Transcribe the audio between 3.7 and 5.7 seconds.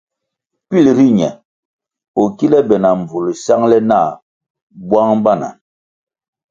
nah bwang bana.